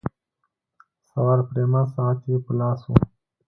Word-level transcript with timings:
سوار 1.09 1.39
پریما 1.47 1.81
ساعت 1.93 2.19
یې 2.29 2.37
په 2.45 2.51
لاس 2.59 2.79
وو. 2.87 2.95